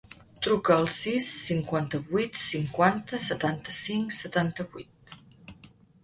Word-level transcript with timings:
Truca 0.45 0.75
al 0.75 0.85
sis, 0.93 1.25
cinquanta-vuit, 1.41 2.39
cinquanta, 2.43 3.19
setanta-cinc, 3.25 4.17
setanta-vuit. 4.21 5.15